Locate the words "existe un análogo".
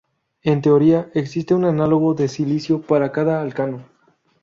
1.13-2.15